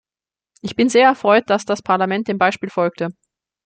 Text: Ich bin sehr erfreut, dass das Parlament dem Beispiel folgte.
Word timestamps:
Ich 0.63 0.75
bin 0.75 0.89
sehr 0.89 1.05
erfreut, 1.05 1.43
dass 1.51 1.63
das 1.63 1.83
Parlament 1.83 2.27
dem 2.27 2.39
Beispiel 2.39 2.71
folgte. 2.71 3.09